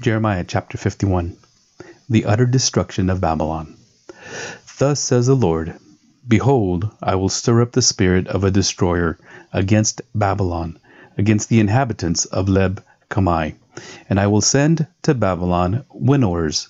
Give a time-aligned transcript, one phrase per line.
[0.00, 1.36] Jeremiah chapter 51
[2.08, 3.74] The utter destruction of Babylon.
[4.78, 5.74] Thus says the Lord
[6.28, 9.18] Behold, I will stir up the spirit of a destroyer
[9.52, 10.78] against Babylon,
[11.16, 12.78] against the inhabitants of Leb
[13.10, 13.56] Kamai,
[14.08, 16.68] and I will send to Babylon winnowers,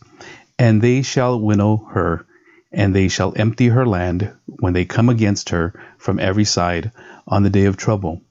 [0.59, 2.25] and they shall winnow her,
[2.73, 6.93] and they shall empty her land when they come against her from every side
[7.27, 8.23] on the day of trouble.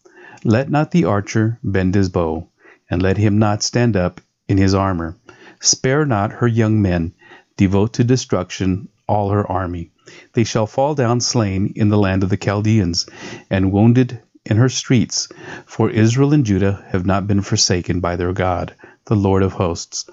[0.43, 2.47] Let not the archer bend his bow,
[2.89, 5.15] and let him not stand up in his armor.
[5.59, 7.13] Spare not her young men,
[7.57, 9.91] devote to destruction all her army.
[10.33, 13.07] They shall fall down slain in the land of the Chaldeans,
[13.49, 15.27] and wounded in her streets.
[15.65, 18.73] For Israel and Judah have not been forsaken by their God,
[19.05, 20.05] the Lord of hosts.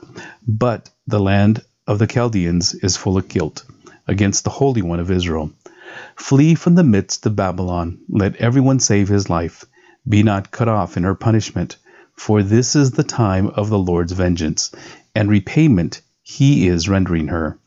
[0.46, 3.64] But the land of the Chaldeans is full of guilt
[4.08, 5.50] against the Holy One of Israel.
[6.16, 7.98] Flee from the midst of Babylon.
[8.08, 9.64] Let everyone save his life.
[10.08, 11.76] Be not cut off in her punishment
[12.16, 14.70] for this is the time of the Lord's vengeance,
[15.14, 17.58] and repayment he is rendering her.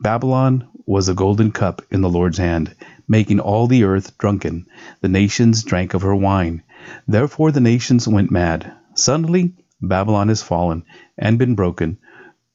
[0.00, 2.74] Babylon was a golden cup in the Lord's hand,
[3.08, 4.66] making all the earth drunken.
[5.00, 6.62] The nations drank of her wine.
[7.08, 8.70] Therefore the nations went mad.
[8.94, 10.84] Suddenly Babylon has fallen
[11.16, 11.98] and been broken.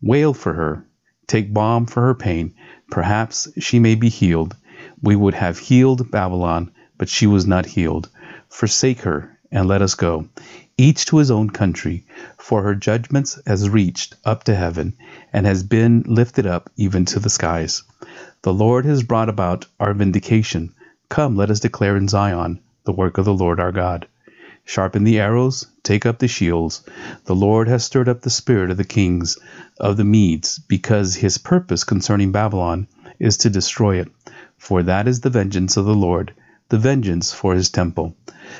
[0.01, 0.85] Wail for her.
[1.27, 2.53] Take balm for her pain.
[2.89, 4.55] Perhaps she may be healed.
[5.01, 8.09] We would have healed Babylon, but she was not healed.
[8.49, 10.27] Forsake her and let us go
[10.81, 12.03] each to his own country,
[12.37, 14.93] for her judgments has reached up to heaven,
[15.31, 17.83] and has been lifted up even to the skies.
[18.41, 20.73] The Lord has brought about our vindication.
[21.07, 24.07] Come, let us declare in Zion the work of the Lord our God.
[24.65, 26.83] Sharpen the arrows, take up the shields.
[27.25, 29.37] The Lord has stirred up the spirit of the kings
[29.79, 32.87] of the Medes, because his purpose concerning Babylon
[33.19, 34.07] is to destroy it.
[34.57, 36.33] For that is the vengeance of the Lord,
[36.71, 38.15] the vengeance for his temple.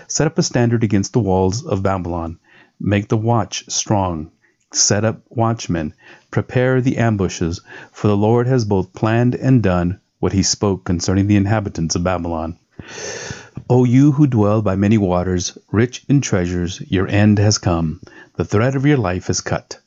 [0.06, 2.38] Set up a standard against the walls of Babylon.
[2.78, 4.32] Make the watch strong.
[4.74, 5.94] Set up watchmen.
[6.30, 7.62] Prepare the ambushes,
[7.94, 12.04] for the Lord has both planned and done what he spoke concerning the inhabitants of
[12.04, 12.58] Babylon.
[13.70, 18.02] O you who dwell by many waters, rich in treasures, your end has come.
[18.36, 19.80] The thread of your life is cut.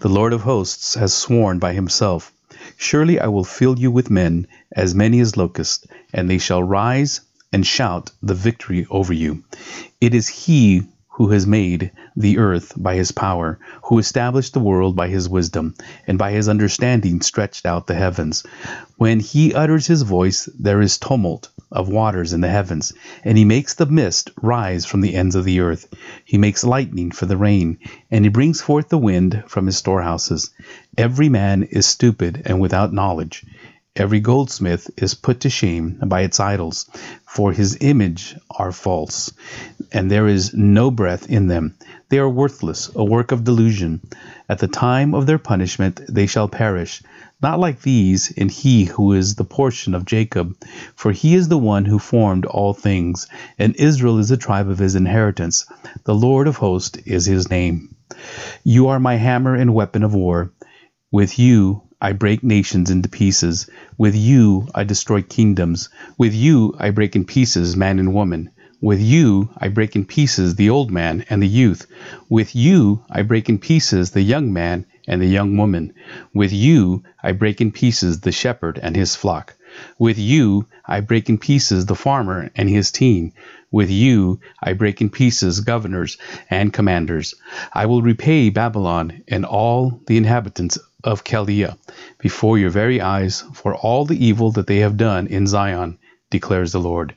[0.00, 2.30] The Lord of hosts has sworn by himself
[2.76, 7.22] Surely I will fill you with men, as many as locusts, and they shall rise
[7.52, 9.44] and shout the victory over you.
[10.00, 10.82] It is He
[11.20, 15.74] who has made the earth by his power, who established the world by his wisdom,
[16.06, 18.42] and by his understanding stretched out the heavens.
[18.96, 23.44] When he utters his voice, there is tumult of waters in the heavens, and he
[23.44, 25.92] makes the mist rise from the ends of the earth.
[26.24, 27.76] He makes lightning for the rain,
[28.10, 30.50] and he brings forth the wind from his storehouses.
[30.96, 33.44] Every man is stupid and without knowledge.
[33.96, 36.88] Every goldsmith is put to shame by its idols,
[37.26, 39.32] for his image are false,
[39.90, 41.74] and there is no breath in them.
[42.08, 44.00] They are worthless, a work of delusion.
[44.48, 47.02] At the time of their punishment they shall perish,
[47.42, 50.56] not like these in he who is the portion of Jacob,
[50.94, 53.26] for he is the one who formed all things,
[53.58, 55.66] and Israel is the tribe of his inheritance.
[56.04, 57.96] The Lord of hosts is his name.
[58.62, 60.52] You are my hammer and weapon of war.
[61.10, 63.68] With you I break nations into pieces.
[63.98, 65.90] With you I destroy kingdoms.
[66.16, 68.48] With you I break in pieces man and woman.
[68.80, 71.86] With you I break in pieces the old man and the youth.
[72.30, 75.92] With you I break in pieces the young man and the young woman.
[76.32, 79.54] With you I break in pieces the shepherd and his flock.
[79.98, 83.34] With you I break in pieces the farmer and his team.
[83.70, 86.16] With you I break in pieces governors
[86.48, 87.34] and commanders.
[87.74, 91.76] I will repay Babylon and all the inhabitants of Chaldea
[92.18, 95.98] before your very eyes for all the evil that they have done in Zion,
[96.30, 97.14] declares the Lord.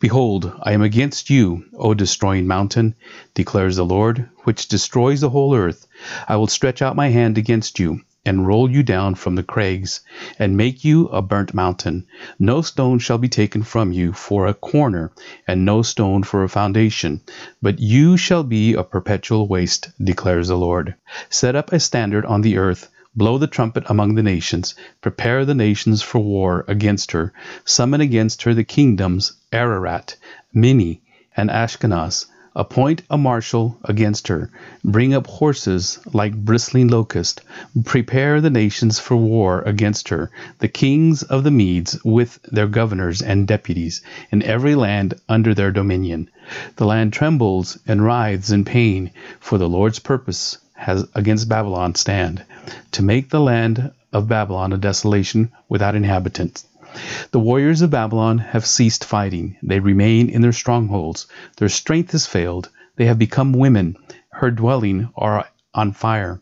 [0.00, 2.94] Behold, I am against you, O destroying mountain,
[3.34, 5.86] declares the Lord, which destroys the whole earth.
[6.28, 10.02] I will stretch out my hand against you and roll you down from the crags,
[10.38, 12.06] and make you a burnt mountain.
[12.38, 15.10] No stone shall be taken from you for a corner,
[15.48, 17.22] and no stone for a foundation,
[17.62, 20.94] but you shall be a perpetual waste, declares the Lord.
[21.30, 25.54] Set up a standard on the earth Blow the trumpet among the nations, prepare the
[25.54, 27.32] nations for war against her,
[27.64, 30.16] summon against her the kingdoms Ararat,
[30.54, 31.02] Minni,
[31.36, 32.26] and Ashkenaz.
[32.54, 34.50] Appoint a marshal against her.
[34.84, 37.40] Bring up horses like bristling locust.
[37.84, 40.30] Prepare the nations for war against her,
[40.60, 45.72] the kings of the Medes with their governors and deputies, in every land under their
[45.72, 46.30] dominion.
[46.76, 49.10] The land trembles and writhes in pain,
[49.40, 52.42] for the Lord's purpose has against Babylon stand,
[52.92, 56.66] to make the land of Babylon a desolation without inhabitants.
[57.32, 59.56] The warriors of Babylon have ceased fighting.
[59.62, 61.26] They remain in their strongholds.
[61.58, 62.70] Their strength has failed.
[62.96, 63.98] They have become women.
[64.30, 66.40] Her dwelling are on fire.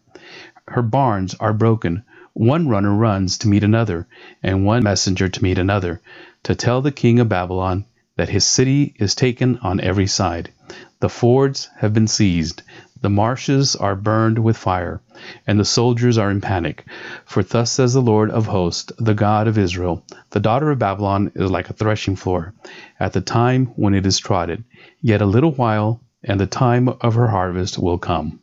[0.69, 2.05] Her barns are broken.
[2.33, 4.07] One runner runs to meet another,
[4.41, 6.01] and one messenger to meet another,
[6.45, 7.87] to tell the king of Babylon
[8.17, 10.53] that his city is taken on every side.
[11.01, 12.63] The fords have been seized,
[13.01, 15.01] the marshes are burned with fire,
[15.47, 16.85] and the soldiers are in panic.
[17.25, 21.31] For thus says the Lord of hosts, the God of Israel The daughter of Babylon
[21.35, 22.55] is like a threshing floor,
[22.99, 24.65] at the time when it is trodden.
[25.01, 28.41] Yet a little while, and the time of her harvest will come.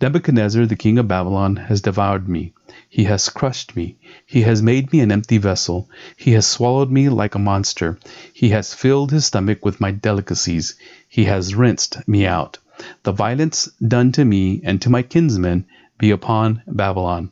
[0.00, 2.52] Nebuchadnezzar, the king of Babylon, has devoured me.
[2.88, 3.96] He has crushed me.
[4.24, 5.90] He has made me an empty vessel.
[6.16, 7.98] He has swallowed me like a monster.
[8.32, 10.76] He has filled his stomach with my delicacies.
[11.08, 12.58] He has rinsed me out.
[13.04, 15.64] The violence done to me and to my kinsmen
[15.98, 17.30] be upon Babylon.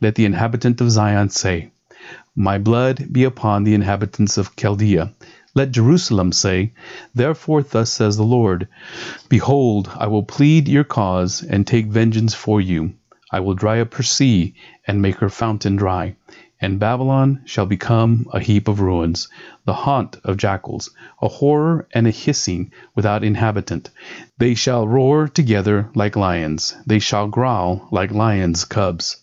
[0.00, 1.70] Let the inhabitant of Zion say,
[2.36, 5.12] My blood be upon the inhabitants of Chaldea.
[5.54, 6.72] Let Jerusalem say,
[7.14, 8.68] Therefore thus says the Lord,
[9.28, 12.94] Behold, I will plead your cause and take vengeance for you.
[13.30, 14.54] I will dry up her sea
[14.86, 16.16] and make her fountain dry
[16.64, 19.28] and Babylon shall become a heap of ruins,
[19.66, 20.88] the haunt of jackals,
[21.20, 23.90] a horror and a hissing without inhabitant.
[24.38, 29.18] They shall roar together like lions, they shall growl like lions' cubs.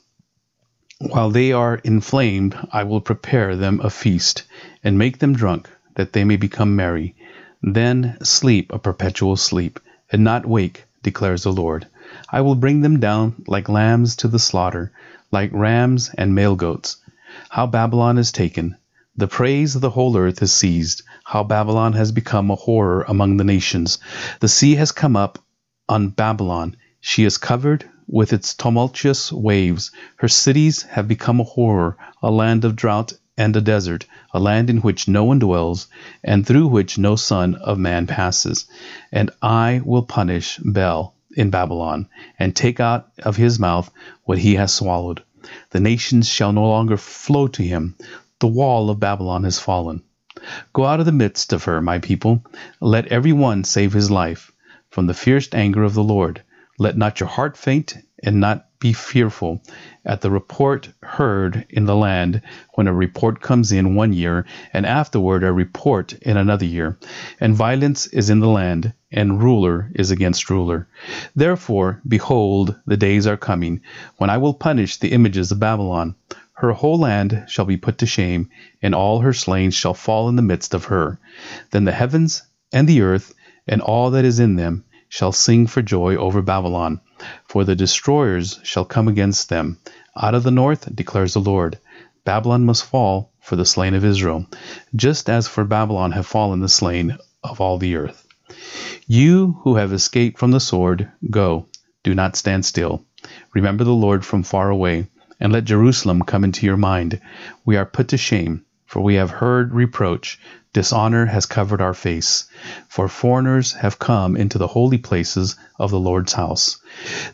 [1.00, 4.44] While they are inflamed, I will prepare them a feast,
[4.84, 7.16] and make them drunk, that they may become merry.
[7.64, 9.80] Then sleep a perpetual sleep,
[10.12, 11.88] and not wake, declares the Lord.
[12.32, 14.92] I will bring them down like lambs to the slaughter,
[15.32, 16.98] like rams and male goats.
[17.50, 18.76] How Babylon is taken.
[19.16, 21.04] The praise of the whole earth is seized.
[21.24, 24.00] How Babylon has become a horror among the nations.
[24.40, 25.40] The sea has come up
[25.88, 26.76] on Babylon.
[27.00, 29.92] She is covered with its tumultuous waves.
[30.18, 34.70] Her cities have become a horror, a land of drought and a desert, a land
[34.70, 35.88] in which no one dwells,
[36.24, 38.66] and through which no son of man passes.
[39.12, 43.90] And I will punish Bel in Babylon, and take out of his mouth
[44.26, 45.24] what he has swallowed.
[45.72, 47.96] The nations shall no longer flow to him.
[48.40, 50.04] The wall of Babylon has fallen.
[50.74, 52.44] Go out of the midst of her, my people.
[52.80, 54.52] Let every one save his life
[54.90, 56.42] from the fierce anger of the Lord.
[56.80, 59.62] Let not your heart faint, and not be fearful
[60.04, 62.42] at the report heard in the land,
[62.74, 64.44] when a report comes in one year,
[64.74, 66.98] and afterward a report in another year.
[67.40, 70.88] And violence is in the land, and ruler is against ruler.
[71.36, 73.82] Therefore, behold, the days are coming,
[74.18, 76.16] when I will punish the images of Babylon.
[76.54, 78.50] Her whole land shall be put to shame,
[78.82, 81.20] and all her slain shall fall in the midst of her.
[81.70, 82.42] Then the heavens
[82.74, 83.34] and the earth
[83.68, 87.02] and all that is in them shall sing for joy over Babylon,
[87.46, 89.78] for the destroyers shall come against them.
[90.16, 91.78] Out of the north, declares the Lord,
[92.24, 94.46] Babylon must fall for the slain of Israel,
[94.96, 98.26] just as for Babylon have fallen the slain of all the earth.
[99.06, 101.66] You who have escaped from the sword, go,
[102.04, 103.04] do not stand still.
[103.54, 105.08] Remember the Lord from far away,
[105.42, 107.20] and let Jerusalem come into your mind.
[107.66, 110.40] We are put to shame, for we have heard reproach.
[110.74, 112.46] Dishonor has covered our face,
[112.88, 116.78] for foreigners have come into the holy places of the Lord's house.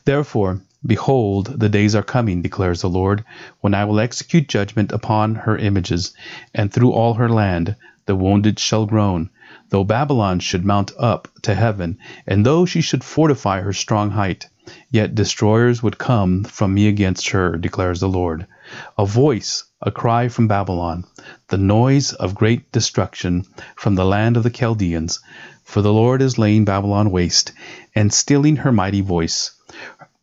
[0.05, 3.23] Therefore, behold, the days are coming, declares the Lord,
[3.61, 6.13] when I will execute judgment upon her images,
[6.55, 7.75] and through all her land
[8.07, 9.29] the wounded shall groan.
[9.69, 14.47] Though Babylon should mount up to heaven, and though she should fortify her strong height,
[14.89, 18.47] yet destroyers would come from me against her, declares the Lord.
[18.97, 21.05] A voice, a cry from Babylon,
[21.47, 23.45] the noise of great destruction
[23.75, 25.19] from the land of the Chaldeans.
[25.63, 27.51] For the Lord is laying Babylon waste,
[27.95, 29.51] and stilling her mighty voice.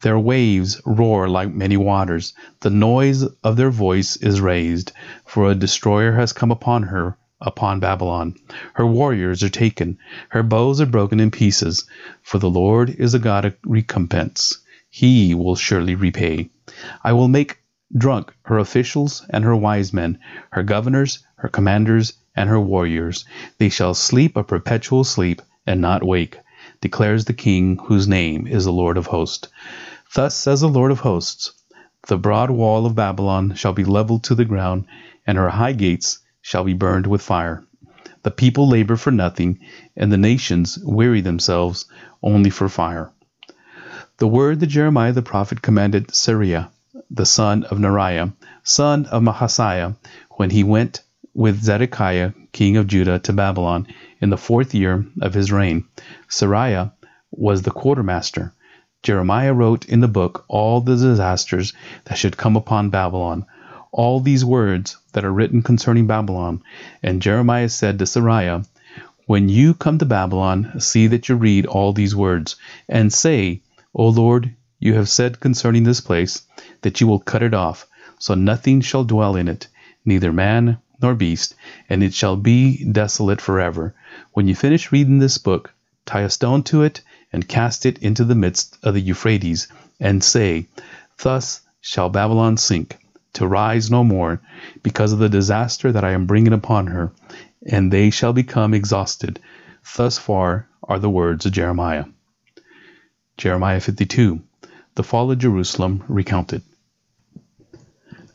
[0.03, 2.35] Their waves roar like many waters.
[2.61, 4.93] The noise of their voice is raised,
[5.25, 8.35] for a destroyer has come upon her, upon Babylon.
[8.75, 9.97] Her warriors are taken,
[10.29, 11.87] her bows are broken in pieces,
[12.23, 14.59] for the Lord is a God of recompense.
[14.91, 16.51] He will surely repay.
[17.03, 17.59] I will make
[17.97, 20.19] drunk her officials and her wise men,
[20.51, 23.25] her governors, her commanders, and her warriors.
[23.59, 26.39] They shall sleep a perpetual sleep and not wake,
[26.81, 29.49] declares the King whose name is the Lord of hosts.
[30.15, 31.53] Thus says the Lord of hosts
[32.09, 34.87] The broad wall of Babylon shall be leveled to the ground,
[35.27, 37.65] and her high gates shall be burned with fire.
[38.23, 39.59] The people labor for nothing,
[39.97, 41.85] and the nations weary themselves
[42.23, 43.13] only for fire.
[44.17, 46.71] The word that Jeremiah the prophet commanded Seraiah
[47.15, 48.33] the son of Neriah,
[48.65, 49.95] son of Mahaseiah,
[50.33, 51.01] when he went
[51.33, 53.87] with Zedekiah, king of Judah, to Babylon
[54.21, 55.85] in the fourth year of his reign.
[56.29, 56.93] Seraiah
[57.31, 58.53] was the quartermaster.
[59.05, 61.73] Jeremiah wrote in the book all the disasters
[62.07, 63.47] that should come upon Babylon,
[63.93, 66.63] all these words that are written concerning Babylon.
[67.01, 68.67] And Jeremiah said to Seraiah,
[69.27, 72.57] When you come to Babylon, see that you read all these words,
[72.89, 73.61] and say,
[73.95, 76.43] O Lord, You have said concerning this place
[76.83, 77.87] that you will cut it off,
[78.19, 79.67] so nothing shall dwell in it,
[80.05, 81.55] neither man nor beast,
[81.89, 83.95] and it shall be desolate forever.
[84.35, 85.73] When you finish reading this book,
[86.05, 87.01] tie a stone to it
[87.33, 90.67] and cast it into the midst of the Euphrates, and say,
[91.17, 92.99] Thus shall Babylon sink,
[93.33, 94.43] to rise no more,
[94.83, 97.11] because of the disaster that I am bringing upon her,
[97.67, 99.41] and they shall become exhausted.
[99.97, 102.05] Thus far are the words of Jeremiah.
[103.39, 104.43] Jeremiah 52
[104.97, 106.63] The fall of Jerusalem recounted.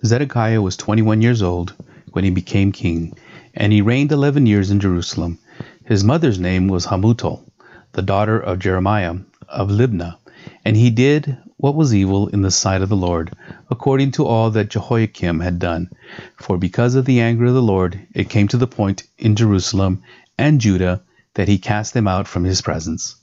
[0.06, 1.74] Zedekiah was 21 years old
[2.12, 3.13] when he became king,
[3.54, 5.39] and he reigned 11 years in Jerusalem.
[5.86, 7.50] His mother's name was Hamutal
[7.94, 9.16] the daughter of Jeremiah
[9.48, 10.18] of Libnah,
[10.63, 13.34] and he did what was evil in the sight of the Lord,
[13.70, 15.89] according to all that Jehoiakim had done.
[16.38, 20.04] For because of the anger of the Lord, it came to the point in Jerusalem
[20.38, 21.01] and Judah
[21.34, 23.16] that he cast them out from his presence.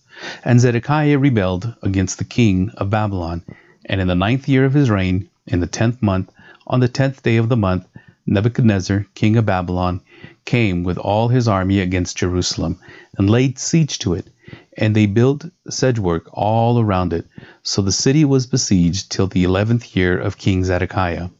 [0.44, 3.42] And Zedekiah rebelled against the king of Babylon.
[3.84, 6.30] And in the ninth year of his reign, in the tenth month,
[6.66, 7.86] on the tenth day of the month,
[8.26, 10.00] Nebuchadnezzar, king of Babylon,
[10.44, 12.78] came with all his army against Jerusalem,
[13.18, 14.28] and laid siege to it
[14.76, 17.26] and they built siegework all around it.
[17.62, 21.30] So the city was besieged till the eleventh year of King Zedekiah.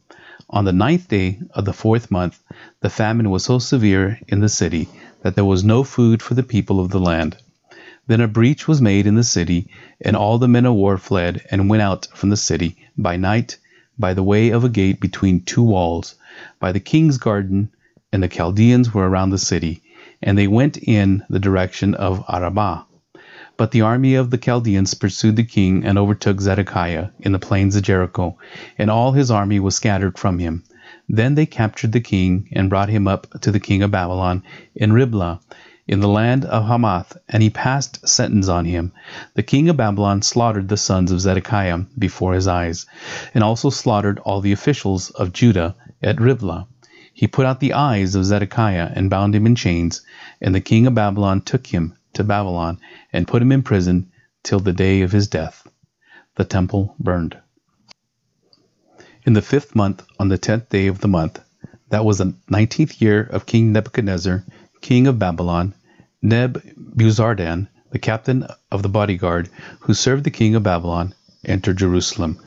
[0.49, 2.41] On the ninth day of the fourth month,
[2.81, 4.89] the famine was so severe in the city
[5.21, 7.37] that there was no food for the people of the land.
[8.07, 9.67] Then a breach was made in the city,
[9.99, 13.57] and all the men of war fled and went out from the city by night
[13.99, 16.15] by the way of a gate between two walls,
[16.59, 17.69] by the king's garden,
[18.13, 19.81] and the Chaldeans were around the city,
[20.21, 22.85] and they went in the direction of Arabah.
[23.57, 27.75] But the army of the Chaldeans pursued the king and overtook Zedekiah in the plains
[27.75, 28.37] of Jericho,
[28.77, 30.63] and all his army was scattered from him.
[31.09, 34.43] Then they captured the king and brought him up to the king of Babylon
[34.75, 35.41] in Riblah,
[35.87, 38.91] in the land of Hamath, and he passed sentence on him.
[39.35, 42.85] The king of Babylon slaughtered the sons of Zedekiah before his eyes,
[43.33, 46.67] and also slaughtered all the officials of Judah at Riblah.
[47.13, 50.01] He put out the eyes of Zedekiah and bound him in chains,
[50.41, 52.79] and the king of Babylon took him to Babylon
[53.13, 54.11] and put him in prison
[54.43, 55.67] till the day of his death.
[56.35, 57.37] The temple burned.
[59.25, 61.39] In the fifth month, on the tenth day of the month,
[61.89, 64.45] that was the nineteenth year of King Nebuchadnezzar,
[64.81, 65.73] king of Babylon,
[66.23, 71.13] Nebuzaradan, the captain of the bodyguard, who served the king of Babylon,
[71.45, 72.39] entered Jerusalem.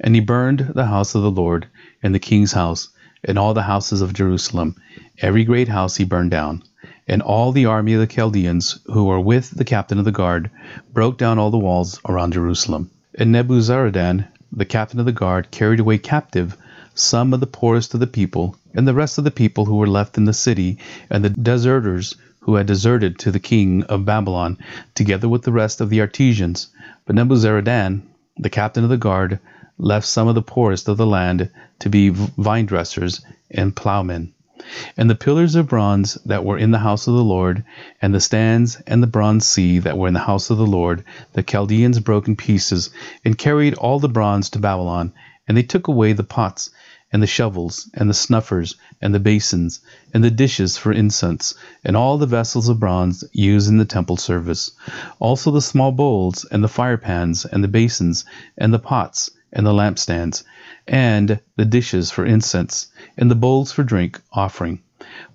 [0.00, 1.66] And he burned the house of the Lord,
[2.02, 2.88] and the king's house,
[3.24, 4.76] and all the houses of Jerusalem.
[5.18, 6.62] Every great house he burned down.
[7.06, 10.50] And all the army of the Chaldeans, who were with the captain of the guard,
[10.92, 12.90] broke down all the walls around Jerusalem.
[13.14, 16.56] And Nebuzaradan, the captain of the guard, carried away captive
[16.98, 19.86] some of the poorest of the people, and the rest of the people who were
[19.86, 20.78] left in the city,
[21.10, 24.58] and the deserters who had deserted to the king of Babylon,
[24.94, 26.68] together with the rest of the artisans.
[27.04, 28.02] But Nebuzaradan,
[28.38, 29.38] the captain of the guard,
[29.76, 31.50] left some of the poorest of the land
[31.80, 34.32] to be vine dressers and plowmen.
[34.96, 37.64] And the pillars of bronze that were in the house of the Lord,
[38.02, 41.04] and the stands and the bronze sea that were in the house of the Lord,
[41.32, 42.90] the Chaldeans broke in pieces,
[43.24, 45.12] and carried all the bronze to Babylon.
[45.48, 46.70] And they took away the pots,
[47.10, 49.80] and the shovels, and the snuffers, and the basins,
[50.12, 54.18] and the dishes for incense, and all the vessels of bronze used in the temple
[54.18, 54.70] service.
[55.18, 58.26] Also the small bowls, and the fire pans, and the basins,
[58.58, 60.44] and the pots, and the lampstands,
[60.86, 64.80] and the dishes for incense, and the bowls for drink offering.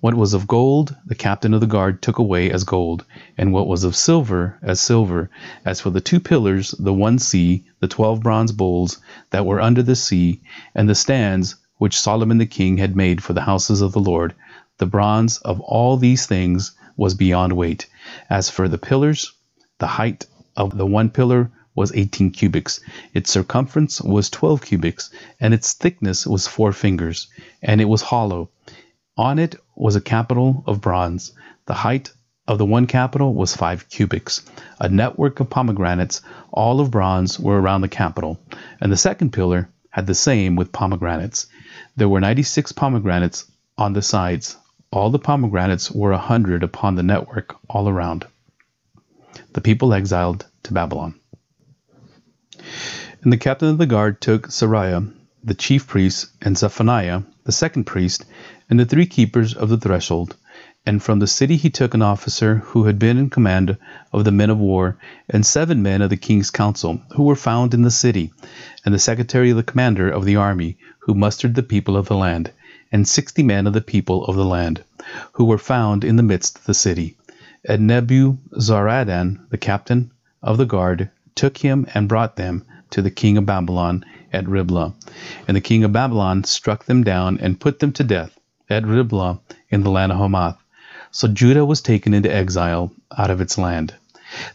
[0.00, 3.06] What was of gold, the captain of the guard took away as gold,
[3.38, 5.30] and what was of silver, as silver.
[5.64, 8.98] As for the two pillars, the one sea, the twelve bronze bowls
[9.30, 10.42] that were under the sea,
[10.74, 14.34] and the stands which Solomon the king had made for the houses of the Lord,
[14.76, 17.86] the bronze of all these things was beyond weight.
[18.28, 19.32] As for the pillars,
[19.78, 20.26] the height
[20.58, 22.80] of the one pillar was 18 cubits,
[23.14, 25.08] its circumference was 12 cubits,
[25.40, 27.28] and its thickness was four fingers,
[27.62, 28.50] and it was hollow.
[29.16, 31.32] On it was a capital of bronze.
[31.66, 32.12] The height
[32.48, 34.42] of the one capital was five cubits.
[34.80, 38.40] A network of pomegranates, all of bronze, were around the capital,
[38.80, 41.46] and the second pillar had the same with pomegranates.
[41.96, 43.44] There were ninety six pomegranates
[43.78, 44.56] on the sides.
[44.90, 48.26] All the pomegranates were a hundred upon the network all around.
[49.52, 51.14] The people exiled to Babylon.
[53.22, 55.12] And the captain of the guard took Seraiah,
[55.44, 58.24] the chief priest, and Zephaniah, the second priest,
[58.70, 60.36] and the three keepers of the threshold.
[60.86, 63.76] And from the city he took an officer who had been in command
[64.12, 67.72] of the men of war, and seven men of the king's council, who were found
[67.72, 68.32] in the city,
[68.84, 72.16] and the secretary of the commander of the army, who mustered the people of the
[72.16, 72.50] land,
[72.92, 74.84] and sixty men of the people of the land,
[75.32, 77.16] who were found in the midst of the city.
[77.66, 80.10] And Nebuzaradan, the captain
[80.42, 84.92] of the guard, took him and brought them to the king of Babylon at Riblah.
[85.48, 89.40] And the king of Babylon struck them down and put them to death at Riblah
[89.68, 90.58] in the land of Hamath.
[91.10, 93.94] So Judah was taken into exile out of its land.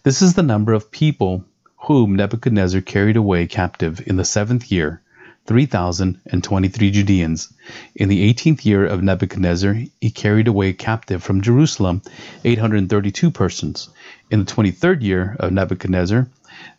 [0.04, 1.46] This is the number of people
[1.78, 5.02] whom Nebuchadnezzar carried away captive in the seventh year,
[5.46, 7.54] 3,023 Judeans.
[7.96, 12.02] In the eighteenth year of Nebuchadnezzar, he carried away captive from Jerusalem
[12.44, 13.90] 832 persons.
[14.30, 16.28] In the twenty-third year of Nebuchadnezzar,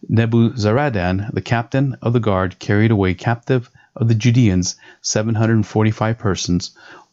[0.09, 6.71] Nebuzaradan, the captain of the guard, carried away captive of the Judeans 745 persons.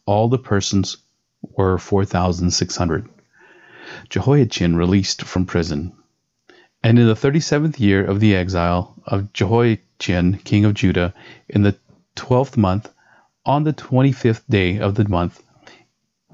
[0.08, 0.96] All the persons
[1.42, 3.10] were 4,600.
[4.08, 5.92] Jehoiachin released from prison.
[6.82, 11.12] And in the thirty seventh year of the exile of Jehoiachin, king of Judah,
[11.46, 11.76] in the
[12.14, 12.88] twelfth month,
[13.44, 15.42] on the twenty fifth day of the month,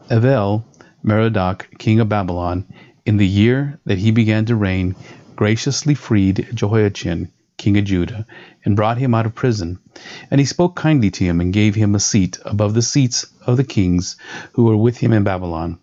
[0.08, 0.64] Evil
[1.02, 2.72] Merodach, king of Babylon,
[3.04, 4.94] in the year that he began to reign,
[5.34, 7.32] graciously freed Jehoiachin,
[7.64, 8.26] king of Judah,
[8.62, 9.78] and brought him out of prison.
[10.30, 13.56] And he spoke kindly to him, and gave him a seat above the seats of
[13.56, 14.16] the kings
[14.52, 15.78] who were with him in Babylon.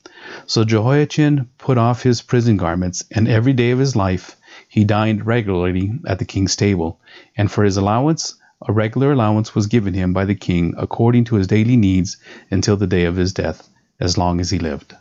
[0.45, 4.37] So Jehoiachin put off his prison garments, and every day of his life
[4.69, 6.99] he dined regularly at the king's table.
[7.35, 8.35] And for his allowance,
[8.67, 12.17] a regular allowance was given him by the king according to his daily needs
[12.51, 13.67] until the day of his death,
[13.99, 14.93] as long as he lived.